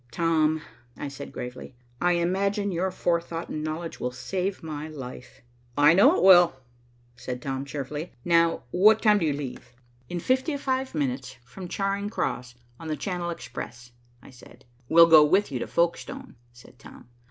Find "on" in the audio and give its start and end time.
12.79-12.87